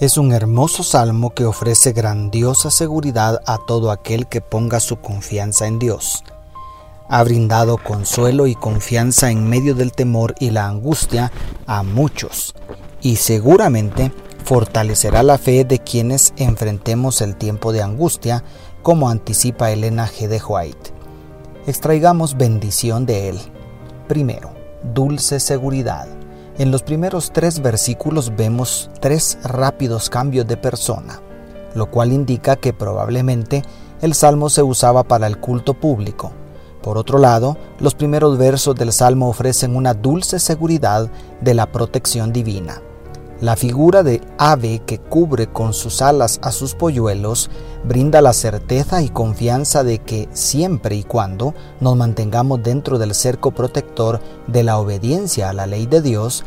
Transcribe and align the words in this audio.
Es 0.00 0.18
un 0.18 0.32
hermoso 0.32 0.82
salmo 0.82 1.30
que 1.30 1.44
ofrece 1.44 1.92
grandiosa 1.92 2.70
seguridad 2.70 3.42
a 3.46 3.58
todo 3.66 3.90
aquel 3.90 4.26
que 4.26 4.40
ponga 4.40 4.80
su 4.80 4.96
confianza 4.96 5.66
en 5.66 5.78
Dios 5.78 6.22
ha 7.08 7.22
brindado 7.22 7.78
consuelo 7.78 8.46
y 8.46 8.54
confianza 8.54 9.30
en 9.30 9.48
medio 9.48 9.74
del 9.74 9.92
temor 9.92 10.34
y 10.38 10.50
la 10.50 10.66
angustia 10.66 11.32
a 11.66 11.82
muchos 11.82 12.54
y 13.00 13.16
seguramente 13.16 14.12
fortalecerá 14.44 15.22
la 15.22 15.38
fe 15.38 15.64
de 15.64 15.78
quienes 15.78 16.32
enfrentemos 16.36 17.20
el 17.20 17.36
tiempo 17.36 17.72
de 17.72 17.82
angustia, 17.82 18.44
como 18.82 19.08
anticipa 19.08 19.72
Elena 19.72 20.08
G. 20.08 20.28
de 20.28 20.40
White. 20.40 20.92
Extraigamos 21.66 22.36
bendición 22.36 23.06
de 23.06 23.30
él. 23.30 23.38
Primero, 24.06 24.52
dulce 24.94 25.40
seguridad. 25.40 26.06
En 26.58 26.70
los 26.70 26.82
primeros 26.82 27.32
tres 27.32 27.60
versículos 27.60 28.34
vemos 28.36 28.90
tres 29.00 29.38
rápidos 29.42 30.08
cambios 30.08 30.46
de 30.46 30.56
persona, 30.56 31.20
lo 31.74 31.90
cual 31.90 32.12
indica 32.12 32.56
que 32.56 32.72
probablemente 32.72 33.62
el 34.00 34.14
salmo 34.14 34.48
se 34.48 34.62
usaba 34.62 35.04
para 35.04 35.26
el 35.26 35.38
culto 35.38 35.74
público 35.74 36.32
por 36.86 36.98
otro 36.98 37.18
lado, 37.18 37.56
los 37.80 37.96
primeros 37.96 38.38
versos 38.38 38.76
del 38.76 38.92
Salmo 38.92 39.28
ofrecen 39.28 39.74
una 39.74 39.92
dulce 39.92 40.38
seguridad 40.38 41.10
de 41.40 41.52
la 41.52 41.66
protección 41.72 42.32
divina. 42.32 42.80
La 43.40 43.54
figura 43.54 44.02
de 44.02 44.22
ave 44.38 44.80
que 44.86 44.98
cubre 44.98 45.46
con 45.46 45.74
sus 45.74 46.00
alas 46.00 46.38
a 46.42 46.52
sus 46.52 46.74
polluelos 46.74 47.50
brinda 47.84 48.22
la 48.22 48.32
certeza 48.32 49.02
y 49.02 49.10
confianza 49.10 49.84
de 49.84 49.98
que 49.98 50.26
siempre 50.32 50.96
y 50.96 51.02
cuando 51.04 51.54
nos 51.80 51.96
mantengamos 51.96 52.62
dentro 52.62 52.98
del 52.98 53.14
cerco 53.14 53.50
protector 53.50 54.20
de 54.46 54.62
la 54.62 54.78
obediencia 54.78 55.50
a 55.50 55.52
la 55.52 55.66
ley 55.66 55.84
de 55.84 56.00
Dios, 56.00 56.44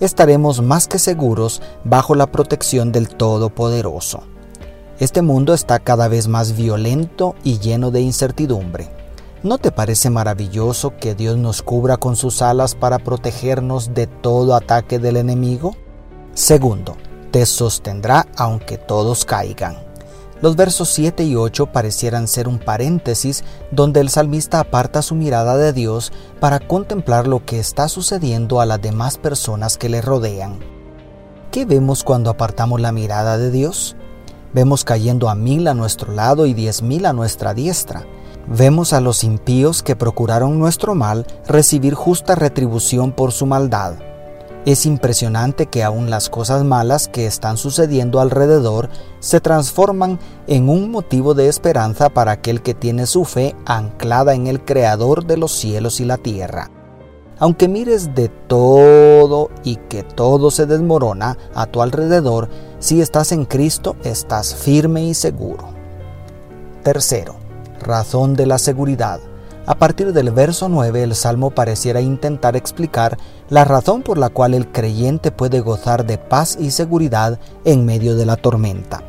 estaremos 0.00 0.62
más 0.62 0.88
que 0.88 0.98
seguros 0.98 1.62
bajo 1.84 2.16
la 2.16 2.26
protección 2.26 2.90
del 2.90 3.08
Todopoderoso. 3.08 4.24
Este 4.98 5.22
mundo 5.22 5.54
está 5.54 5.78
cada 5.78 6.08
vez 6.08 6.26
más 6.26 6.56
violento 6.56 7.36
y 7.44 7.60
lleno 7.60 7.92
de 7.92 8.00
incertidumbre. 8.00 8.90
¿No 9.44 9.58
te 9.58 9.70
parece 9.70 10.10
maravilloso 10.10 10.96
que 10.96 11.14
Dios 11.14 11.36
nos 11.36 11.62
cubra 11.62 11.98
con 11.98 12.16
sus 12.16 12.42
alas 12.42 12.74
para 12.74 12.98
protegernos 12.98 13.94
de 13.94 14.08
todo 14.08 14.56
ataque 14.56 14.98
del 14.98 15.16
enemigo? 15.16 15.76
Segundo, 16.34 16.96
te 17.30 17.46
sostendrá 17.46 18.26
aunque 18.36 18.78
todos 18.78 19.24
caigan. 19.24 19.76
Los 20.40 20.56
versos 20.56 20.88
7 20.88 21.24
y 21.24 21.36
8 21.36 21.66
parecieran 21.66 22.26
ser 22.26 22.48
un 22.48 22.58
paréntesis 22.58 23.44
donde 23.70 24.00
el 24.00 24.08
salmista 24.08 24.58
aparta 24.58 25.00
su 25.02 25.14
mirada 25.14 25.56
de 25.56 25.72
Dios 25.72 26.12
para 26.40 26.58
contemplar 26.58 27.28
lo 27.28 27.44
que 27.44 27.60
está 27.60 27.88
sucediendo 27.88 28.60
a 28.60 28.66
las 28.66 28.82
demás 28.82 29.18
personas 29.18 29.78
que 29.78 29.88
le 29.88 30.00
rodean. 30.00 30.58
¿Qué 31.52 31.64
vemos 31.64 32.02
cuando 32.02 32.30
apartamos 32.30 32.80
la 32.80 32.92
mirada 32.92 33.38
de 33.38 33.50
Dios? 33.50 33.94
Vemos 34.52 34.84
cayendo 34.84 35.28
a 35.28 35.34
mil 35.34 35.68
a 35.68 35.74
nuestro 35.74 36.12
lado 36.12 36.46
y 36.46 36.54
diez 36.54 36.82
mil 36.82 37.06
a 37.06 37.12
nuestra 37.12 37.54
diestra 37.54 38.04
Vemos 38.46 38.92
a 38.92 39.00
los 39.00 39.22
impíos 39.22 39.82
que 39.82 39.94
procuraron 39.94 40.58
nuestro 40.58 40.94
mal 40.94 41.26
recibir 41.46 41.94
justa 41.94 42.34
retribución 42.34 43.12
por 43.12 43.32
su 43.32 43.46
maldad. 43.46 43.94
Es 44.64 44.86
impresionante 44.86 45.66
que 45.66 45.82
aún 45.82 46.08
las 46.08 46.28
cosas 46.28 46.62
malas 46.62 47.08
que 47.08 47.26
están 47.26 47.56
sucediendo 47.56 48.20
alrededor 48.20 48.90
se 49.18 49.40
transforman 49.40 50.20
en 50.46 50.68
un 50.68 50.92
motivo 50.92 51.34
de 51.34 51.48
esperanza 51.48 52.10
para 52.10 52.30
aquel 52.30 52.62
que 52.62 52.72
tiene 52.72 53.06
su 53.06 53.24
fe 53.24 53.56
anclada 53.66 54.34
en 54.34 54.46
el 54.46 54.64
Creador 54.64 55.26
de 55.26 55.36
los 55.36 55.50
cielos 55.50 55.98
y 55.98 56.04
la 56.04 56.16
tierra. 56.16 56.70
Aunque 57.40 57.66
mires 57.66 58.14
de 58.14 58.28
todo 58.28 59.50
y 59.64 59.76
que 59.76 60.04
todo 60.04 60.52
se 60.52 60.66
desmorona 60.66 61.36
a 61.56 61.66
tu 61.66 61.82
alrededor, 61.82 62.48
si 62.78 63.00
estás 63.00 63.32
en 63.32 63.46
Cristo 63.46 63.96
estás 64.04 64.54
firme 64.54 65.02
y 65.02 65.14
seguro. 65.14 65.70
Tercero, 66.84 67.34
razón 67.80 68.34
de 68.34 68.46
la 68.46 68.58
seguridad. 68.58 69.18
A 69.64 69.76
partir 69.76 70.12
del 70.12 70.30
verso 70.32 70.68
9 70.68 71.04
el 71.04 71.14
Salmo 71.14 71.50
pareciera 71.50 72.00
intentar 72.00 72.56
explicar 72.56 73.16
la 73.48 73.64
razón 73.64 74.02
por 74.02 74.18
la 74.18 74.28
cual 74.28 74.54
el 74.54 74.70
creyente 74.72 75.30
puede 75.30 75.60
gozar 75.60 76.04
de 76.04 76.18
paz 76.18 76.56
y 76.58 76.72
seguridad 76.72 77.38
en 77.64 77.86
medio 77.86 78.16
de 78.16 78.26
la 78.26 78.36
tormenta. 78.36 79.02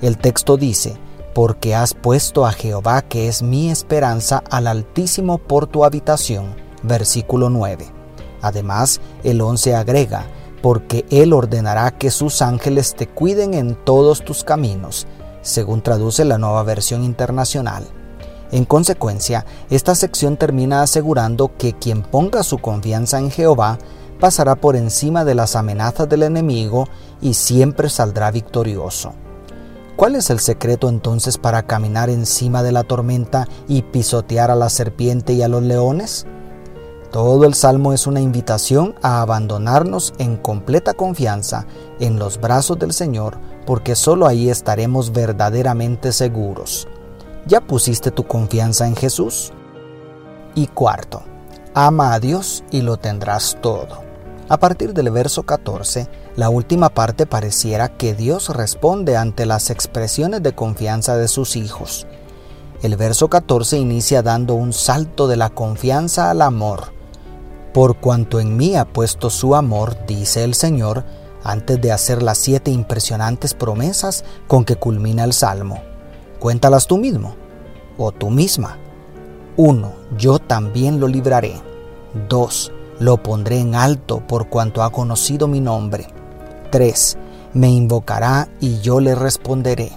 El 0.00 0.18
texto 0.18 0.56
dice, 0.56 0.96
porque 1.34 1.74
has 1.74 1.94
puesto 1.94 2.46
a 2.46 2.52
Jehová 2.52 3.02
que 3.02 3.26
es 3.26 3.42
mi 3.42 3.70
esperanza 3.70 4.44
al 4.50 4.68
Altísimo 4.68 5.38
por 5.38 5.66
tu 5.66 5.84
habitación. 5.84 6.54
Versículo 6.84 7.50
9. 7.50 7.86
Además, 8.40 9.00
el 9.24 9.40
11 9.40 9.74
agrega, 9.74 10.26
porque 10.62 11.04
Él 11.10 11.32
ordenará 11.32 11.90
que 11.90 12.10
sus 12.10 12.40
ángeles 12.42 12.94
te 12.94 13.08
cuiden 13.08 13.54
en 13.54 13.74
todos 13.74 14.24
tus 14.24 14.44
caminos 14.44 15.06
según 15.42 15.82
traduce 15.82 16.24
la 16.24 16.38
nueva 16.38 16.62
versión 16.62 17.02
internacional. 17.02 17.84
En 18.52 18.66
consecuencia, 18.66 19.46
esta 19.70 19.94
sección 19.94 20.36
termina 20.36 20.82
asegurando 20.82 21.56
que 21.56 21.72
quien 21.72 22.02
ponga 22.02 22.42
su 22.42 22.58
confianza 22.58 23.18
en 23.18 23.30
Jehová 23.30 23.78
pasará 24.20 24.56
por 24.56 24.76
encima 24.76 25.24
de 25.24 25.34
las 25.34 25.56
amenazas 25.56 26.06
del 26.08 26.22
enemigo 26.22 26.86
y 27.22 27.32
siempre 27.32 27.88
saldrá 27.88 28.30
victorioso. 28.30 29.14
¿Cuál 29.96 30.16
es 30.16 30.28
el 30.28 30.38
secreto 30.38 30.90
entonces 30.90 31.38
para 31.38 31.62
caminar 31.62 32.10
encima 32.10 32.62
de 32.62 32.72
la 32.72 32.82
tormenta 32.82 33.48
y 33.68 33.82
pisotear 33.82 34.50
a 34.50 34.54
la 34.54 34.68
serpiente 34.68 35.32
y 35.32 35.42
a 35.42 35.48
los 35.48 35.62
leones? 35.62 36.26
Todo 37.10 37.46
el 37.46 37.54
salmo 37.54 37.94
es 37.94 38.06
una 38.06 38.20
invitación 38.20 38.94
a 39.02 39.22
abandonarnos 39.22 40.12
en 40.18 40.36
completa 40.36 40.92
confianza 40.92 41.66
en 42.00 42.18
los 42.18 42.40
brazos 42.40 42.78
del 42.78 42.92
Señor, 42.92 43.38
porque 43.66 43.94
solo 43.96 44.26
ahí 44.26 44.50
estaremos 44.50 45.12
verdaderamente 45.12 46.12
seguros. 46.12 46.86
¿Ya 47.46 47.60
pusiste 47.60 48.10
tu 48.10 48.26
confianza 48.26 48.86
en 48.86 48.96
Jesús? 48.96 49.52
Y 50.54 50.66
cuarto, 50.68 51.22
ama 51.74 52.14
a 52.14 52.20
Dios 52.20 52.64
y 52.70 52.82
lo 52.82 52.96
tendrás 52.96 53.58
todo. 53.60 54.02
A 54.48 54.58
partir 54.58 54.92
del 54.92 55.10
verso 55.10 55.44
14, 55.44 56.08
la 56.36 56.50
última 56.50 56.90
parte 56.90 57.26
pareciera 57.26 57.96
que 57.96 58.14
Dios 58.14 58.48
responde 58.50 59.16
ante 59.16 59.46
las 59.46 59.70
expresiones 59.70 60.42
de 60.42 60.54
confianza 60.54 61.16
de 61.16 61.28
sus 61.28 61.56
hijos. 61.56 62.06
El 62.82 62.96
verso 62.96 63.28
14 63.28 63.78
inicia 63.78 64.22
dando 64.22 64.54
un 64.54 64.72
salto 64.72 65.28
de 65.28 65.36
la 65.36 65.50
confianza 65.50 66.30
al 66.30 66.42
amor 66.42 66.92
por 67.72 67.96
cuanto 67.96 68.38
en 68.38 68.56
mí 68.56 68.76
ha 68.76 68.84
puesto 68.84 69.30
su 69.30 69.54
amor, 69.54 69.96
dice 70.06 70.44
el 70.44 70.54
Señor, 70.54 71.04
antes 71.42 71.80
de 71.80 71.90
hacer 71.90 72.22
las 72.22 72.36
siete 72.36 72.70
impresionantes 72.70 73.54
promesas 73.54 74.24
con 74.46 74.64
que 74.64 74.76
culmina 74.76 75.24
el 75.24 75.32
Salmo. 75.32 75.82
Cuéntalas 76.42 76.88
tú 76.88 76.98
mismo 76.98 77.36
o 77.96 78.10
tú 78.10 78.28
misma. 78.28 78.76
1. 79.56 79.92
Yo 80.18 80.40
también 80.40 80.98
lo 80.98 81.06
libraré. 81.06 81.54
2. 82.28 82.72
Lo 82.98 83.22
pondré 83.22 83.60
en 83.60 83.76
alto 83.76 84.26
por 84.26 84.48
cuanto 84.48 84.82
ha 84.82 84.90
conocido 84.90 85.46
mi 85.46 85.60
nombre. 85.60 86.08
3. 86.70 87.16
Me 87.52 87.70
invocará 87.70 88.48
y 88.58 88.80
yo 88.80 88.98
le 88.98 89.14
responderé. 89.14 89.92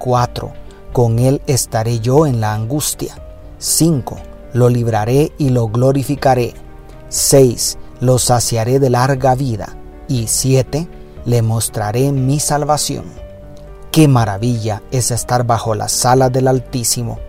4. 0.00 0.52
Con 0.92 1.20
él 1.20 1.40
estaré 1.46 2.00
yo 2.00 2.26
en 2.26 2.40
la 2.40 2.54
angustia. 2.54 3.14
5. 3.58 4.16
Lo 4.52 4.68
libraré 4.70 5.30
y 5.38 5.50
lo 5.50 5.68
glorificaré. 5.68 6.54
6. 7.08 7.78
Lo 8.00 8.18
saciaré 8.18 8.80
de 8.80 8.90
larga 8.90 9.36
vida. 9.36 9.76
Y 10.08 10.26
7. 10.26 10.88
Le 11.24 11.42
mostraré 11.42 12.10
mi 12.10 12.40
salvación. 12.40 13.23
Qué 13.94 14.08
maravilla 14.08 14.82
es 14.90 15.12
estar 15.12 15.46
bajo 15.46 15.76
la 15.76 15.88
sala 15.88 16.28
del 16.28 16.48
Altísimo. 16.48 17.20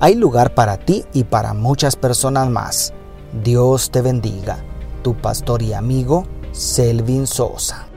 Hay 0.00 0.16
lugar 0.16 0.52
para 0.52 0.76
ti 0.76 1.06
y 1.14 1.24
para 1.24 1.54
muchas 1.54 1.96
personas 1.96 2.50
más. 2.50 2.92
Dios 3.42 3.90
te 3.90 4.02
bendiga. 4.02 4.58
Tu 5.02 5.14
pastor 5.16 5.62
y 5.62 5.72
amigo, 5.72 6.24
Selvin 6.52 7.26
Sosa. 7.26 7.89